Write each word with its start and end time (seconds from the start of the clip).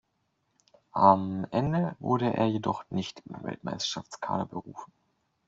Am 0.93 1.45
Ende 1.51 1.95
wurde 1.99 2.33
er 2.33 2.47
jedoch 2.47 2.83
nicht 2.89 3.19
in 3.19 3.33
den 3.35 3.43
Weltmeisterschafts-Kader 3.43 4.47
berufen. 4.47 4.91